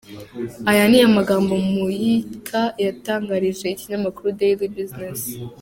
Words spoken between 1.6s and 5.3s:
Muyika yatangarije ikinyamakuru Daily Business.